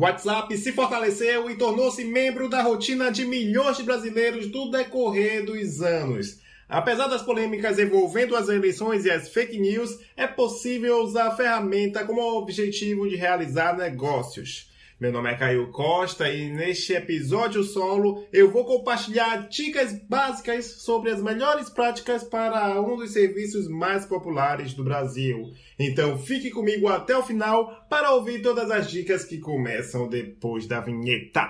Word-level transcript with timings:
WhatsApp 0.00 0.56
se 0.56 0.72
fortaleceu 0.72 1.50
e 1.50 1.56
tornou-se 1.56 2.02
membro 2.02 2.48
da 2.48 2.62
rotina 2.62 3.12
de 3.12 3.26
milhões 3.26 3.76
de 3.76 3.82
brasileiros 3.82 4.46
do 4.46 4.70
decorrer 4.70 5.44
dos 5.44 5.82
anos. 5.82 6.38
Apesar 6.66 7.06
das 7.06 7.20
polêmicas 7.20 7.78
envolvendo 7.78 8.34
as 8.34 8.48
eleições 8.48 9.04
e 9.04 9.10
as 9.10 9.28
fake 9.28 9.58
news, 9.58 9.98
é 10.16 10.26
possível 10.26 11.02
usar 11.02 11.26
a 11.26 11.36
ferramenta 11.36 12.02
como 12.06 12.38
objetivo 12.38 13.06
de 13.06 13.14
realizar 13.14 13.76
negócios. 13.76 14.69
Meu 15.00 15.10
nome 15.10 15.30
é 15.30 15.34
Caio 15.34 15.70
Costa 15.70 16.28
e 16.28 16.50
neste 16.50 16.92
episódio 16.92 17.64
solo 17.64 18.22
eu 18.30 18.50
vou 18.50 18.66
compartilhar 18.66 19.48
dicas 19.48 19.98
básicas 20.06 20.82
sobre 20.82 21.10
as 21.10 21.22
melhores 21.22 21.70
práticas 21.70 22.22
para 22.22 22.78
um 22.82 22.98
dos 22.98 23.14
serviços 23.14 23.66
mais 23.66 24.04
populares 24.04 24.74
do 24.74 24.84
Brasil. 24.84 25.54
Então 25.78 26.18
fique 26.18 26.50
comigo 26.50 26.86
até 26.86 27.16
o 27.16 27.22
final 27.22 27.86
para 27.88 28.12
ouvir 28.12 28.42
todas 28.42 28.70
as 28.70 28.90
dicas 28.90 29.24
que 29.24 29.38
começam 29.38 30.06
depois 30.06 30.66
da 30.66 30.80
vinheta. 30.80 31.48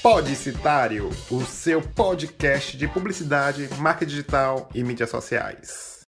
Podicitário, 0.00 1.10
o 1.32 1.40
seu 1.40 1.82
podcast 1.82 2.76
de 2.76 2.86
publicidade, 2.86 3.68
marca 3.80 4.06
digital 4.06 4.68
e 4.72 4.84
mídias 4.84 5.10
sociais. 5.10 6.02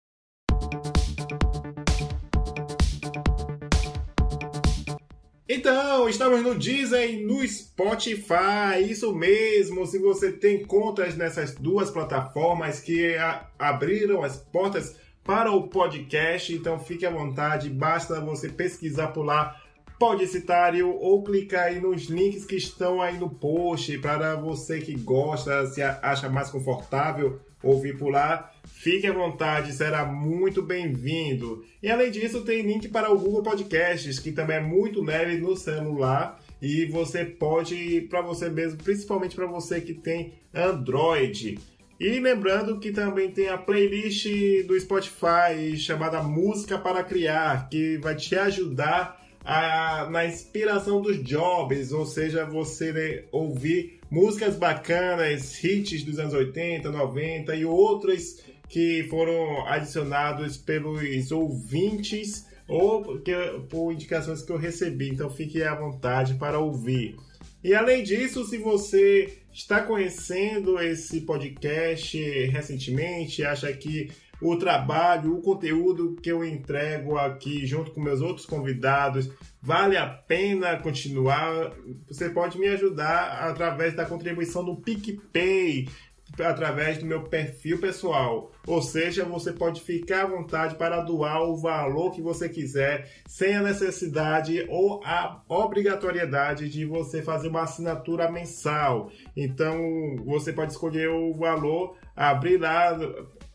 Então, 5.57 6.09
estamos 6.09 6.43
no 6.43 6.59
Disney 6.59 7.25
no 7.25 7.47
Spotify, 7.47 8.83
isso 8.91 9.15
mesmo. 9.15 9.87
Se 9.87 10.01
você 10.01 10.33
tem 10.33 10.65
contas 10.65 11.17
nessas 11.17 11.55
duas 11.55 11.93
plataformas 11.93 12.81
que 12.81 13.15
abriram 13.57 14.25
as 14.25 14.37
portas 14.37 14.97
para 15.23 15.53
o 15.53 15.69
podcast, 15.69 16.53
então 16.53 16.81
fique 16.81 17.07
à 17.07 17.11
vontade, 17.11 17.71
basta 17.71 18.21
você 18.21 18.49
pesquisar 18.49 19.09
por 19.09 19.25
lá 19.25 19.57
Podicitário 19.97 20.91
ou 20.91 21.23
clicar 21.23 21.67
aí 21.67 21.81
nos 21.81 22.07
links 22.07 22.45
que 22.45 22.57
estão 22.57 23.01
aí 23.01 23.17
no 23.17 23.31
post 23.31 23.97
para 23.99 24.35
você 24.35 24.81
que 24.81 24.93
gosta, 24.97 25.67
se 25.67 25.81
acha 25.81 26.29
mais 26.29 26.51
confortável 26.51 27.41
ouvir 27.65 27.97
por 27.99 28.11
lá. 28.11 28.53
Fique 28.65 29.07
à 29.07 29.13
vontade, 29.13 29.73
será 29.73 30.05
muito 30.05 30.63
bem-vindo. 30.63 31.65
E 31.83 31.91
além 31.91 32.11
disso, 32.11 32.43
tem 32.43 32.63
link 32.63 32.89
para 32.89 33.11
o 33.11 33.19
Google 33.19 33.43
Podcasts, 33.43 34.19
que 34.19 34.33
também 34.33 34.57
é 34.57 34.61
muito 34.61 35.03
leve 35.03 35.39
no 35.39 35.57
celular 35.57 36.41
e 36.61 36.87
você 36.87 37.25
pode 37.25 38.03
para 38.09 38.23
você 38.23 38.49
mesmo, 38.49 38.83
principalmente 38.83 39.37
para 39.37 39.47
você 39.47 39.81
que 39.81 39.93
tem 39.93 40.33
Android. 40.55 41.59
E 42.01 42.19
lembrando 42.19 42.81
que 42.81 42.91
também 42.91 43.31
tem 43.31 43.49
a 43.49 43.59
playlist 43.59 44.27
do 44.67 44.79
Spotify 44.81 45.77
chamada 45.77 46.23
Música 46.23 46.79
para 46.79 47.05
Criar, 47.05 47.69
que 47.69 47.99
vai 47.99 48.17
te 48.17 48.35
ajudar 48.37 49.23
a, 49.45 50.09
na 50.11 50.25
inspiração 50.25 51.03
dos 51.03 51.23
jobs, 51.23 51.93
ou 51.93 52.07
seja, 52.07 52.47
você 52.47 52.93
né, 52.93 53.25
ouvir 53.31 54.01
músicas 54.15 54.55
bacanas, 54.55 55.63
hits 55.65 56.05
dos 56.05 56.21
anos 56.21 56.35
80, 56.35 56.89
90 56.89 57.57
e 57.57 57.65
outras 57.65 58.45
que 58.69 59.03
foram 59.11 59.67
adicionados 59.67 60.57
pelos 60.57 61.33
ouvintes 61.33 62.47
ou 62.69 63.19
que, 63.19 63.33
por 63.69 63.93
indicações 63.93 64.41
que 64.41 64.53
eu 64.53 64.57
recebi. 64.57 65.11
Então 65.11 65.29
fique 65.29 65.65
à 65.65 65.75
vontade 65.75 66.35
para 66.35 66.61
ouvir. 66.61 67.17
E 67.63 67.75
além 67.75 68.05
disso, 68.05 68.45
se 68.45 68.57
você 68.57 69.39
está 69.53 69.83
conhecendo 69.83 70.79
esse 70.79 71.23
podcast 71.23 72.17
recentemente, 72.47 73.45
acha 73.45 73.73
que 73.73 74.13
o 74.41 74.57
trabalho, 74.57 75.37
o 75.37 75.43
conteúdo 75.43 76.17
que 76.23 76.31
eu 76.31 76.45
entrego 76.45 77.17
aqui 77.17 77.67
junto 77.67 77.91
com 77.91 78.01
meus 78.01 78.21
outros 78.21 78.47
convidados 78.47 79.31
vale 79.63 79.97
a 79.97 80.07
pena 80.07 80.77
continuar, 80.77 81.73
você 82.07 82.29
pode 82.29 82.59
me 82.59 82.69
ajudar 82.69 83.49
através 83.49 83.95
da 83.95 84.05
contribuição 84.05 84.63
do 84.63 84.77
PicPay, 84.77 85.89
através 86.43 86.99
do 86.99 87.07
meu 87.07 87.23
perfil 87.23 87.79
pessoal. 87.79 88.51
Ou 88.67 88.83
seja, 88.83 89.25
você 89.25 89.53
pode 89.53 89.81
ficar 89.81 90.23
à 90.25 90.27
vontade 90.27 90.75
para 90.75 91.01
doar 91.01 91.43
o 91.43 91.57
valor 91.57 92.13
que 92.13 92.23
você 92.23 92.49
quiser, 92.49 93.11
sem 93.27 93.55
a 93.55 93.63
necessidade 93.63 94.67
ou 94.69 95.03
a 95.05 95.43
obrigatoriedade 95.49 96.69
de 96.69 96.85
você 96.85 97.23
fazer 97.23 97.49
uma 97.49 97.63
assinatura 97.63 98.31
mensal. 98.31 99.11
Então, 99.37 99.79
você 100.25 100.53
pode 100.53 100.73
escolher 100.73 101.09
o 101.09 101.33
valor, 101.35 101.97
abrir 102.17 102.59
lá, 102.59 102.99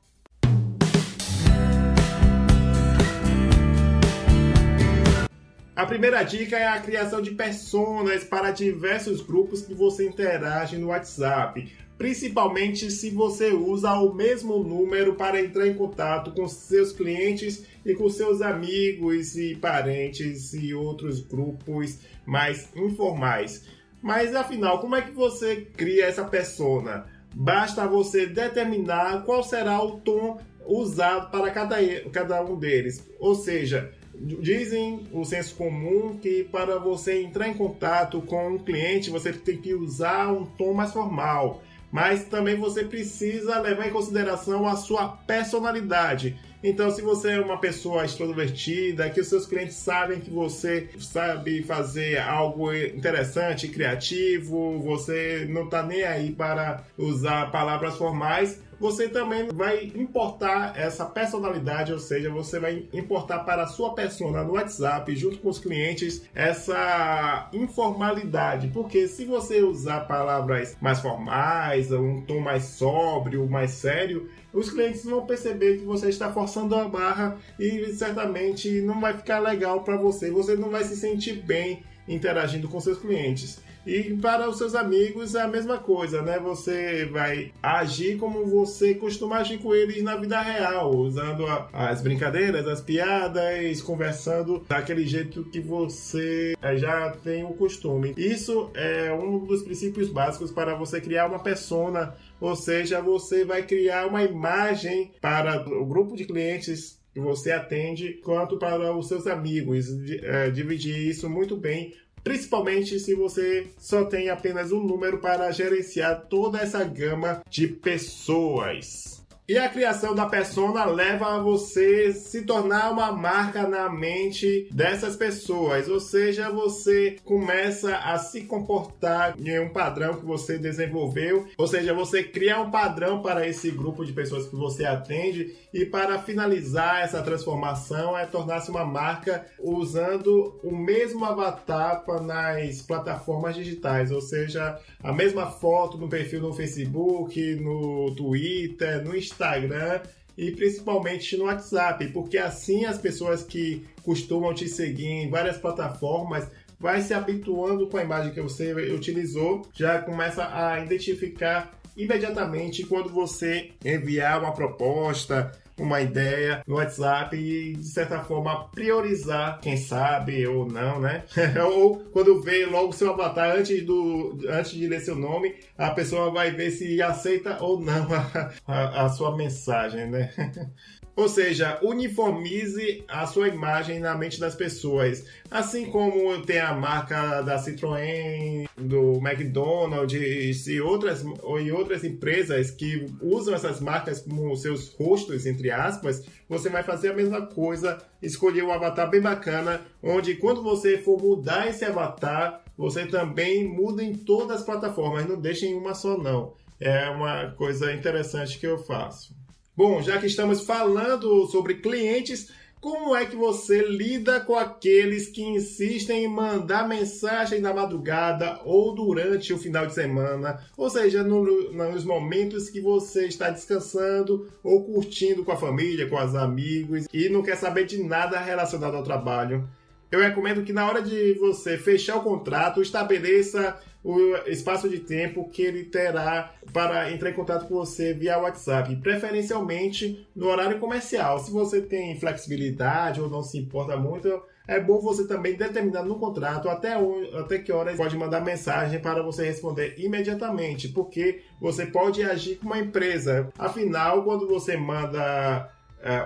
A 5.82 5.86
primeira 5.88 6.22
dica 6.22 6.60
é 6.60 6.68
a 6.68 6.80
criação 6.80 7.24
de 7.24 7.32
personas 7.32 8.24
para 8.24 8.52
diversos 8.52 9.20
grupos 9.20 9.64
que 9.64 9.74
você 9.74 10.08
interage 10.08 10.78
no 10.78 10.90
WhatsApp, 10.90 11.68
principalmente 11.98 12.92
se 12.92 13.10
você 13.10 13.52
usa 13.52 13.92
o 13.94 14.14
mesmo 14.14 14.60
número 14.60 15.16
para 15.16 15.42
entrar 15.42 15.66
em 15.66 15.74
contato 15.74 16.34
com 16.34 16.48
seus 16.48 16.92
clientes 16.92 17.66
e 17.84 17.96
com 17.96 18.08
seus 18.12 18.44
amigos 18.44 19.36
e 19.36 19.56
parentes 19.56 20.54
e 20.54 20.72
outros 20.72 21.20
grupos 21.20 21.98
mais 22.28 22.70
informais. 22.76 23.66
Mas 24.04 24.36
afinal, 24.36 24.80
como 24.80 24.96
é 24.96 25.02
que 25.02 25.12
você 25.12 25.68
cria 25.76 26.06
essa 26.06 26.24
persona? 26.24 27.08
Basta 27.34 27.88
você 27.88 28.28
determinar 28.28 29.24
qual 29.26 29.42
será 29.44 29.84
o 29.84 30.00
tom 30.00 30.40
usado 30.64 31.32
para 31.32 31.50
cada, 31.50 31.78
cada 32.12 32.44
um 32.44 32.56
deles. 32.56 33.04
Ou 33.20 33.34
seja, 33.34 33.92
Dizem 34.24 35.08
o 35.12 35.26
senso 35.26 35.56
comum 35.56 36.18
que 36.18 36.44
para 36.44 36.78
você 36.78 37.24
entrar 37.24 37.48
em 37.48 37.56
contato 37.56 38.22
com 38.22 38.50
um 38.50 38.60
cliente 38.60 39.10
você 39.10 39.34
tem 39.34 39.58
que 39.58 39.74
usar 39.74 40.32
um 40.32 40.46
tom 40.46 40.74
mais 40.74 40.94
formal, 40.94 41.64
mas 41.92 42.26
também 42.26 42.56
você 42.56 42.84
precisa 42.84 43.60
levar 43.60 43.88
em 43.88 43.92
consideração 43.92 44.68
a 44.68 44.76
sua 44.76 45.08
personalidade. 45.08 46.40
Então, 46.64 46.92
se 46.92 47.02
você 47.02 47.32
é 47.32 47.40
uma 47.40 47.58
pessoa 47.58 48.06
extrovertida, 48.06 49.10
que 49.10 49.20
os 49.20 49.28
seus 49.28 49.48
clientes 49.48 49.76
sabem 49.76 50.20
que 50.20 50.30
você 50.30 50.90
sabe 51.00 51.64
fazer 51.64 52.20
algo 52.20 52.72
interessante, 52.72 53.68
criativo, 53.68 54.80
você 54.80 55.48
não 55.50 55.64
está 55.66 55.82
nem 55.82 56.04
aí 56.04 56.32
para 56.32 56.84
usar 56.96 57.52
palavras 57.52 57.98
formais, 57.98 58.62
você 58.82 59.08
também 59.08 59.48
vai 59.54 59.92
importar 59.94 60.74
essa 60.76 61.06
personalidade, 61.06 61.94
ou 61.94 62.00
seja, 62.00 62.32
você 62.32 62.60
vai 62.60 62.88
importar 62.92 63.42
para 63.42 63.62
a 63.62 63.68
sua 63.68 63.94
persona 63.94 64.44
no 64.44 64.54
WhatsApp, 64.54 65.16
junto 65.16 65.38
com 65.38 65.50
os 65.50 65.60
clientes, 65.60 66.24
essa 66.34 67.48
informalidade. 67.54 68.70
Porque 68.70 69.08
se 69.08 69.24
você 69.24 69.62
usar 69.62 70.08
palavras 70.08 70.76
mais 70.82 71.00
formais, 71.00 71.92
um 71.92 72.22
tom 72.22 72.40
mais 72.40 72.64
sóbrio, 72.64 73.48
mais 73.48 73.70
sério, 73.70 74.28
os 74.52 74.72
clientes 74.72 75.06
vão 75.06 75.28
perceber 75.28 75.78
que 75.78 75.86
você 75.86 76.10
está 76.10 76.34
forçando 76.34 76.74
a 76.74 76.88
barra 76.90 77.38
e 77.60 77.86
certamente 77.94 78.82
não 78.82 79.00
vai 79.00 79.14
ficar 79.14 79.38
legal 79.38 79.84
para 79.84 79.96
você. 79.96 80.32
Você 80.32 80.56
não 80.56 80.72
vai 80.72 80.84
se 80.84 80.96
sentir 80.96 81.34
bem 81.44 81.84
interagindo 82.08 82.68
com 82.68 82.80
seus 82.80 82.98
clientes. 82.98 83.62
E 83.86 84.14
para 84.16 84.48
os 84.50 84.58
seus 84.58 84.76
amigos 84.76 85.34
é 85.36 85.42
a 85.42 85.48
mesma 85.48 85.78
coisa, 85.78 86.22
né? 86.22 86.40
Você 86.40 87.06
vai 87.06 87.52
agir 87.62 88.18
como 88.18 88.46
você 88.46 88.94
costuma 88.94 89.38
agir 89.38 89.58
com 89.58 89.74
eles 89.74 90.04
na 90.04 90.16
vida 90.16 90.40
real, 90.40 90.96
usando 90.96 91.46
as 91.74 92.02
brincadeiras, 92.02 92.68
as 92.68 92.82
piadas, 92.82 93.82
conversando 93.82 94.64
daquele 94.68 95.06
jeito 95.06 95.44
que 95.46 95.60
você 95.60 96.56
é, 96.62 96.78
já 96.78 97.10
tem 97.24 97.44
o 97.44 97.54
costume. 97.54 98.14
Isso 98.16 98.70
é 98.74 99.12
um 99.14 99.40
dos 99.46 99.64
princípios 99.64 100.10
básicos 100.10 100.52
para 100.52 100.76
você 100.76 101.02
criar 101.02 101.28
uma 101.28 101.40
persona, 101.40 102.16
ou 102.40 102.56
seja, 102.56 103.02
você 103.02 103.44
vai 103.44 103.64
criar 103.64 104.08
uma 104.08 104.24
imagem 104.24 105.12
para 105.20 105.68
o 105.68 105.86
grupo 105.86 106.16
de 106.16 106.26
clientes 106.26 107.00
que 107.14 107.20
você 107.20 107.52
atende, 107.52 108.20
quanto 108.24 108.58
para 108.58 108.96
os 108.96 109.08
seus 109.08 109.28
amigos. 109.28 109.88
É, 110.24 110.50
dividir 110.50 110.98
isso 110.98 111.30
muito 111.30 111.58
bem 111.58 111.94
principalmente 112.24 113.00
se 113.00 113.14
você 113.16 113.68
só 113.78 114.06
tem 114.06 114.30
apenas 114.30 114.72
um 114.72 114.84
número 114.84 115.20
para 115.20 115.52
gerenciar 115.52 116.28
toda 116.28 116.60
essa 116.60 116.84
gama 116.84 117.44
de 117.50 117.68
pessoas. 117.68 119.21
E 119.52 119.58
a 119.58 119.68
criação 119.68 120.16
da 120.16 120.28
persona 120.28 120.86
leva 120.86 121.36
a 121.36 121.40
você 121.42 122.14
se 122.14 122.44
tornar 122.44 122.90
uma 122.90 123.12
marca 123.12 123.68
na 123.68 123.90
mente 123.90 124.70
dessas 124.72 125.18
pessoas, 125.18 125.90
ou 125.90 126.00
seja, 126.00 126.50
você 126.50 127.18
começa 127.26 127.98
a 127.98 128.18
se 128.18 128.46
comportar 128.46 129.36
em 129.38 129.60
um 129.60 129.68
padrão 129.68 130.14
que 130.14 130.26
você 130.26 130.58
desenvolveu, 130.58 131.50
ou 131.58 131.68
seja, 131.68 131.94
você 131.94 132.24
cria 132.24 132.62
um 132.62 132.72
padrão 132.72 133.22
para 133.22 133.46
esse 133.46 133.70
grupo 133.72 134.06
de 134.06 134.14
pessoas 134.14 134.48
que 134.48 134.56
você 134.56 134.86
atende. 134.86 135.54
E 135.74 135.86
para 135.86 136.20
finalizar 136.20 137.02
essa 137.02 137.22
transformação 137.22 138.18
é 138.18 138.26
tornar-se 138.26 138.72
uma 138.72 138.86
marca 138.86 139.46
usando 139.60 140.60
o 140.64 140.74
mesmo 140.74 141.26
avatar 141.26 142.06
nas 142.22 142.82
plataformas 142.82 143.56
digitais, 143.56 144.12
ou 144.12 144.22
seja, 144.22 144.80
a 145.04 145.12
mesma 145.12 145.48
foto 145.48 145.98
no 145.98 146.08
perfil 146.08 146.40
no 146.40 146.54
Facebook, 146.54 147.56
no 147.56 148.16
Twitter, 148.16 149.04
no 149.04 149.14
Instagram 149.14 149.41
Instagram 149.42 150.02
e 150.38 150.52
principalmente 150.52 151.36
no 151.36 151.46
WhatsApp, 151.46 152.08
porque 152.10 152.38
assim 152.38 152.86
as 152.86 152.98
pessoas 152.98 153.44
que 153.44 153.86
costumam 154.04 154.54
te 154.54 154.68
seguir 154.68 155.08
em 155.08 155.30
várias 155.30 155.58
plataformas 155.58 156.48
vai 156.80 157.02
se 157.02 157.14
habituando 157.14 157.88
com 157.88 157.98
a 157.98 158.04
imagem 158.04 158.34
que 158.34 158.42
você 158.42 158.74
utilizou, 158.92 159.68
já 159.74 160.02
começa 160.02 160.50
a 160.52 160.80
identificar 160.80 161.80
imediatamente 161.96 162.86
quando 162.86 163.10
você 163.10 163.72
enviar 163.84 164.40
uma 164.40 164.54
proposta, 164.54 165.52
uma 165.82 166.02
ideia 166.02 166.62
no 166.68 166.76
WhatsApp 166.76 167.36
e, 167.36 167.74
de 167.74 167.86
certa 167.86 168.20
forma, 168.20 168.68
priorizar, 168.70 169.60
quem 169.60 169.76
sabe 169.76 170.46
ou 170.48 170.66
não, 170.66 171.00
né? 171.00 171.24
ou 171.66 171.98
quando 172.12 172.42
vê 172.42 172.66
logo 172.66 172.94
seu 172.94 173.12
avatar 173.12 173.56
antes, 173.56 173.84
do, 173.86 174.38
antes 174.50 174.72
de 174.72 174.88
ler 174.88 175.02
seu 175.02 175.16
nome, 175.16 175.56
a 175.78 175.90
pessoa 175.92 176.32
vai 176.32 176.52
ver 176.52 176.72
se 176.72 177.02
aceita 177.02 177.58
ou 177.62 177.80
não 177.80 178.08
a, 178.14 178.52
a, 178.68 179.06
a 179.06 179.10
sua 179.10 179.36
mensagem, 179.36 180.10
né? 180.10 180.32
Ou 181.22 181.30
seja, 181.30 181.78
uniformize 181.84 183.04
a 183.08 183.28
sua 183.28 183.48
imagem 183.48 184.00
na 184.00 184.16
mente 184.16 184.40
das 184.40 184.56
pessoas. 184.56 185.24
Assim 185.52 185.86
como 185.86 186.42
tem 186.42 186.60
a 186.60 186.74
marca 186.74 187.44
da 187.44 187.58
Citroën, 187.58 188.68
do 188.76 189.20
McDonald's 189.24 190.66
e 190.66 190.82
outras, 190.82 191.24
e 191.24 191.72
outras 191.72 192.04
empresas 192.04 192.72
que 192.72 193.06
usam 193.22 193.54
essas 193.54 193.80
marcas 193.80 194.22
como 194.22 194.56
seus 194.58 194.96
rostos, 194.96 195.46
entre 195.46 195.70
aspas, 195.70 196.26
você 196.50 196.70
vai 196.70 196.82
fazer 196.82 197.12
a 197.12 197.16
mesma 197.16 197.46
coisa, 197.46 198.00
escolher 198.20 198.64
um 198.64 198.72
avatar 198.72 199.08
bem 199.08 199.22
bacana, 199.22 199.80
onde 200.02 200.34
quando 200.38 200.64
você 200.64 200.98
for 200.98 201.22
mudar 201.22 201.68
esse 201.68 201.86
avatar, 201.86 202.64
você 202.76 203.06
também 203.06 203.64
muda 203.68 204.04
em 204.04 204.16
todas 204.16 204.62
as 204.62 204.66
plataformas, 204.66 205.28
não 205.28 205.40
deixe 205.40 205.68
em 205.68 205.76
uma 205.76 205.94
só 205.94 206.18
não. 206.18 206.56
É 206.80 207.08
uma 207.12 207.52
coisa 207.52 207.94
interessante 207.94 208.58
que 208.58 208.66
eu 208.66 208.80
faço. 208.80 209.40
Bom, 209.76 210.02
já 210.02 210.18
que 210.20 210.28
estamos 210.28 210.62
falando 210.62 211.48
sobre 211.48 211.76
clientes, 211.76 212.52
como 212.82 213.16
é 213.16 213.26
que 213.26 213.36
você 213.36 213.82
lida 213.88 214.42
com 214.42 214.58
aqueles 214.58 215.30
que 215.30 215.42
insistem 215.42 216.26
em 216.26 216.28
mandar 216.28 216.90
mensagem 216.90 217.62
na 217.62 217.74
madrugada 217.74 218.60
ou 218.66 218.94
durante 218.94 219.54
o 219.54 219.58
final 219.58 219.86
de 219.86 219.94
semana, 219.94 220.60
ou 220.76 220.90
seja, 220.90 221.24
no, 221.24 221.72
nos 221.72 222.04
momentos 222.04 222.70
que 222.70 222.82
você 222.82 223.28
está 223.28 223.50
descansando 223.50 224.52
ou 224.62 224.84
curtindo 224.84 225.46
com 225.46 225.52
a 225.52 225.58
família, 225.58 226.10
com 226.10 226.22
os 226.22 226.36
amigos 226.36 227.06
e 227.14 227.30
não 227.30 227.42
quer 227.42 227.56
saber 227.56 227.86
de 227.86 228.04
nada 228.04 228.40
relacionado 228.40 228.96
ao 228.98 229.04
trabalho? 229.04 229.70
Eu 230.12 230.20
recomendo 230.20 230.64
que 230.64 230.74
na 230.74 230.86
hora 230.86 231.02
de 231.02 231.36
você 231.36 231.78
fechar 231.78 232.18
o 232.18 232.24
contrato, 232.24 232.82
estabeleça 232.82 233.80
o 234.04 234.36
espaço 234.48 234.90
de 234.90 235.00
tempo 235.00 235.50
que 235.50 235.62
ele 235.62 235.84
terá 235.84 236.54
para 236.74 237.12
entrar 237.12 237.30
em 237.30 237.34
contato 237.34 237.68
com 237.68 237.76
você 237.76 238.14
via 238.14 238.40
WhatsApp, 238.40 238.96
preferencialmente 238.98 240.28
no 240.36 240.48
horário 240.48 240.80
comercial. 240.80 241.40
Se 241.40 241.52
você 241.52 241.82
tem 241.82 242.20
flexibilidade 242.20 243.22
ou 243.22 243.30
não 243.30 243.44
se 243.44 243.58
importa 243.58 243.96
muito, 243.96 244.42
é 244.68 244.80
bom 244.80 245.00
você 245.00 245.28
também 245.28 245.56
determinar 245.56 246.04
no 246.04 246.18
contrato 246.18 246.70
até, 246.70 246.98
onde, 246.98 247.36
até 247.36 247.60
que 247.60 247.72
horas 247.72 247.98
pode 247.98 248.18
mandar 248.18 248.42
mensagem 248.42 249.00
para 249.00 249.22
você 249.22 249.46
responder 249.46 249.96
imediatamente, 249.98 250.88
porque 250.90 251.42
você 251.60 251.86
pode 251.86 252.24
agir 252.24 252.56
como 252.56 252.74
uma 252.74 252.80
empresa. 252.80 253.50
Afinal, 253.58 254.24
quando 254.24 254.48
você 254.48 254.78
manda 254.78 255.70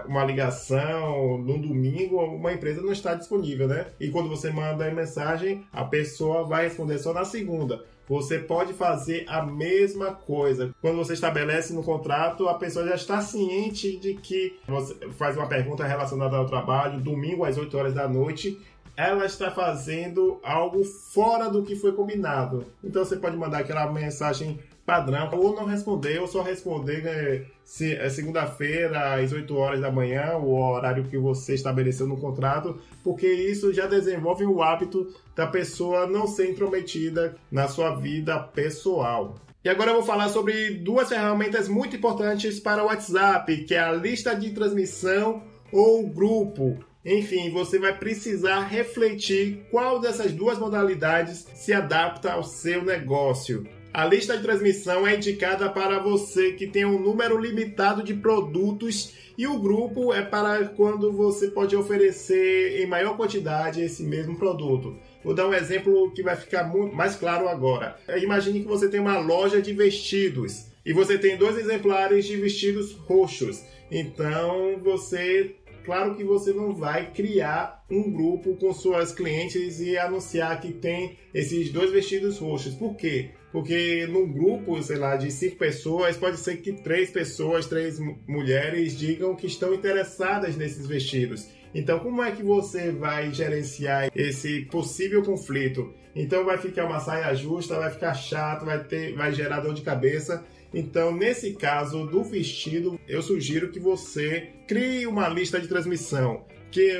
uma 0.07 0.23
ligação 0.23 1.37
no 1.37 1.57
domingo, 1.57 2.17
uma 2.17 2.53
empresa 2.53 2.81
não 2.81 2.91
está 2.91 3.13
disponível, 3.13 3.67
né? 3.67 3.87
E 3.99 4.09
quando 4.09 4.29
você 4.29 4.49
manda 4.51 4.85
a 4.85 4.91
mensagem, 4.93 5.65
a 5.71 5.83
pessoa 5.83 6.43
vai 6.43 6.65
responder 6.65 6.97
só 6.97 7.13
na 7.13 7.25
segunda. 7.25 7.83
Você 8.07 8.37
pode 8.37 8.71
fazer 8.73 9.25
a 9.27 9.43
mesma 9.43 10.11
coisa. 10.11 10.71
Quando 10.79 10.97
você 10.97 11.13
estabelece 11.13 11.73
no 11.73 11.81
contrato, 11.81 12.47
a 12.47 12.53
pessoa 12.53 12.87
já 12.87 12.93
está 12.93 13.19
ciente 13.19 13.97
de 13.97 14.13
que 14.13 14.59
você 14.67 14.93
faz 15.13 15.35
uma 15.35 15.47
pergunta 15.47 15.83
relacionada 15.83 16.37
ao 16.37 16.45
trabalho, 16.45 17.01
domingo 17.01 17.43
às 17.43 17.57
8 17.57 17.75
horas 17.75 17.93
da 17.95 18.07
noite, 18.07 18.59
ela 18.97 19.25
está 19.25 19.51
fazendo 19.51 20.39
algo 20.43 20.83
fora 20.83 21.49
do 21.49 21.63
que 21.63 21.75
foi 21.75 21.91
combinado. 21.93 22.65
Então 22.83 23.03
você 23.03 23.17
pode 23.17 23.35
mandar 23.35 23.59
aquela 23.59 23.91
mensagem 23.91 24.59
padrão, 24.85 25.29
ou 25.33 25.55
não 25.55 25.65
responder, 25.65 26.19
ou 26.19 26.27
só 26.27 26.43
responder 26.43 27.03
né, 27.03 27.45
se, 27.63 27.93
é 27.95 28.07
segunda-feira, 28.07 29.15
às 29.15 29.31
8 29.31 29.55
horas 29.57 29.81
da 29.81 29.91
manhã, 29.91 30.37
o 30.37 30.55
horário 30.55 31.05
que 31.05 31.17
você 31.17 31.55
estabeleceu 31.55 32.05
no 32.05 32.17
contrato, 32.17 32.79
porque 33.03 33.27
isso 33.27 33.73
já 33.73 33.87
desenvolve 33.87 34.45
o 34.45 34.61
hábito 34.61 35.11
da 35.35 35.47
pessoa 35.47 36.05
não 36.05 36.27
ser 36.27 36.51
intrometida 36.51 37.35
na 37.51 37.67
sua 37.67 37.95
vida 37.95 38.39
pessoal. 38.39 39.35
E 39.63 39.69
agora 39.69 39.89
eu 39.89 39.95
vou 39.95 40.03
falar 40.03 40.29
sobre 40.29 40.75
duas 40.75 41.09
ferramentas 41.09 41.67
muito 41.67 41.95
importantes 41.95 42.59
para 42.59 42.83
o 42.83 42.85
WhatsApp, 42.85 43.63
que 43.63 43.73
é 43.73 43.79
a 43.79 43.91
lista 43.91 44.35
de 44.35 44.51
transmissão 44.51 45.41
ou 45.71 46.07
grupo. 46.07 46.77
Enfim, 47.05 47.51
você 47.51 47.77
vai 47.77 47.95
precisar 47.95 48.61
refletir 48.61 49.63
qual 49.69 49.99
dessas 49.99 50.31
duas 50.31 50.57
modalidades 50.57 51.45
se 51.53 51.71
adapta 51.71 52.31
ao 52.31 52.43
seu 52.43 52.83
negócio. 52.83 53.63
A 53.93 54.03
lista 54.05 54.35
de 54.35 54.43
transmissão 54.43 55.07
é 55.07 55.15
indicada 55.15 55.69
para 55.69 55.99
você 55.99 56.53
que 56.53 56.67
tem 56.67 56.83
um 56.83 56.99
número 56.99 57.37
limitado 57.37 58.03
de 58.03 58.13
produtos 58.13 59.13
e 59.37 59.45
o 59.47 59.59
grupo 59.59 60.13
é 60.13 60.21
para 60.21 60.65
quando 60.69 61.13
você 61.13 61.47
pode 61.47 61.75
oferecer 61.75 62.81
em 62.81 62.87
maior 62.87 63.15
quantidade 63.15 63.81
esse 63.81 64.03
mesmo 64.03 64.37
produto. 64.37 64.97
Vou 65.23 65.33
dar 65.33 65.47
um 65.47 65.53
exemplo 65.53 66.11
que 66.11 66.23
vai 66.23 66.35
ficar 66.35 66.63
mais 66.93 67.15
claro 67.15 67.47
agora. 67.47 67.97
Imagine 68.21 68.61
que 68.61 68.67
você 68.67 68.89
tem 68.89 68.99
uma 68.99 69.19
loja 69.19 69.61
de 69.61 69.73
vestidos 69.73 70.65
e 70.85 70.91
você 70.91 71.17
tem 71.17 71.37
dois 71.37 71.57
exemplares 71.57 72.25
de 72.25 72.35
vestidos 72.35 72.93
roxos. 72.93 73.63
Então 73.89 74.77
você 74.79 75.55
Claro 75.85 76.15
que 76.15 76.23
você 76.23 76.51
não 76.51 76.73
vai 76.73 77.11
criar 77.11 77.83
um 77.89 78.11
grupo 78.11 78.55
com 78.55 78.73
suas 78.73 79.13
clientes 79.13 79.79
e 79.79 79.95
anunciar 79.97 80.59
que 80.59 80.73
tem 80.73 81.15
esses 81.33 81.71
dois 81.71 81.91
vestidos 81.91 82.39
roxos. 82.39 82.73
Por 82.73 82.95
quê? 82.95 83.29
Porque 83.51 84.07
num 84.07 84.29
grupo, 84.31 84.81
sei 84.81 84.97
lá, 84.97 85.15
de 85.15 85.31
cinco 85.31 85.57
pessoas, 85.57 86.17
pode 86.17 86.37
ser 86.37 86.57
que 86.57 86.73
três 86.73 87.11
pessoas, 87.11 87.67
três 87.67 87.99
mulheres 88.27 88.97
digam 88.97 89.35
que 89.35 89.45
estão 89.45 89.73
interessadas 89.73 90.57
nesses 90.57 90.87
vestidos. 90.87 91.47
Então, 91.73 91.99
como 91.99 92.23
é 92.23 92.31
que 92.31 92.41
você 92.41 92.91
vai 92.91 93.31
gerenciar 93.31 94.09
esse 94.15 94.61
possível 94.65 95.21
conflito? 95.21 95.93
Então, 96.15 96.45
vai 96.45 96.57
ficar 96.57 96.85
uma 96.85 96.99
saia 96.99 97.33
justa, 97.35 97.77
vai 97.77 97.91
ficar 97.91 98.13
chato, 98.13 98.65
vai 98.65 98.83
ter, 98.83 99.13
vai 99.13 99.33
gerar 99.33 99.59
dor 99.59 99.73
de 99.73 99.81
cabeça. 99.81 100.43
Então, 100.75 101.15
nesse 101.15 101.53
caso 101.53 102.05
do 102.05 102.21
vestido, 102.21 102.99
eu 103.07 103.21
sugiro 103.21 103.71
que 103.71 103.79
você 103.79 104.49
crie 104.67 105.07
uma 105.07 105.29
lista 105.29 105.57
de 105.57 105.69
transmissão. 105.69 106.43
Que 106.69 106.99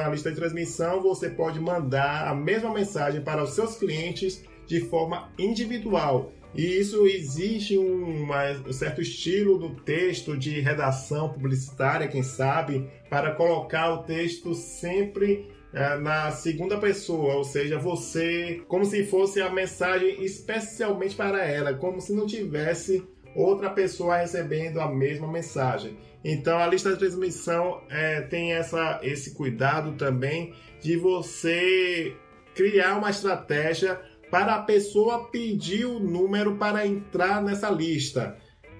a 0.00 0.08
lista 0.08 0.30
de 0.30 0.36
transmissão 0.36 1.02
você 1.02 1.28
pode 1.28 1.58
mandar 1.58 2.28
a 2.28 2.34
mesma 2.36 2.72
mensagem 2.72 3.20
para 3.20 3.42
os 3.42 3.50
seus 3.50 3.76
clientes 3.76 4.44
de 4.64 4.80
forma 4.80 5.32
individual. 5.36 6.32
E 6.54 6.78
isso 6.78 7.04
existe 7.04 7.76
um, 7.76 8.28
um 8.30 8.72
certo 8.72 9.02
estilo 9.02 9.58
do 9.58 9.70
texto 9.70 10.36
de 10.36 10.60
redação 10.60 11.28
publicitária, 11.28 12.06
quem 12.06 12.22
sabe, 12.22 12.88
para 13.10 13.32
colocar 13.32 13.92
o 13.92 14.04
texto 14.04 14.54
sempre 14.54 15.50
é, 15.72 15.98
na 15.98 16.30
segunda 16.30 16.78
pessoa, 16.78 17.34
ou 17.34 17.44
seja, 17.44 17.76
você, 17.76 18.62
como 18.68 18.84
se 18.84 19.04
fosse 19.04 19.42
a 19.42 19.50
mensagem 19.50 20.24
especialmente 20.24 21.14
para 21.14 21.44
ela, 21.44 21.74
como 21.74 22.00
se 22.00 22.14
não 22.14 22.26
tivesse 22.26 23.04
outra 23.36 23.70
pessoa 23.70 24.16
recebendo 24.16 24.80
a 24.80 24.88
mesma 24.88 25.30
mensagem. 25.30 25.96
Então 26.24 26.58
a 26.58 26.66
lista 26.66 26.90
de 26.90 26.98
transmissão 26.98 27.82
é, 27.88 28.22
tem 28.22 28.52
essa, 28.52 28.98
esse 29.02 29.34
cuidado 29.34 29.92
também 29.92 30.54
de 30.80 30.96
você 30.96 32.16
criar 32.54 32.96
uma 32.96 33.10
estratégia 33.10 34.00
para 34.30 34.56
a 34.56 34.62
pessoa 34.62 35.28
pedir 35.28 35.84
o 35.84 36.00
número 36.00 36.56
para 36.56 36.86
entrar 36.86 37.42
nessa 37.42 37.70
lista. 37.70 38.36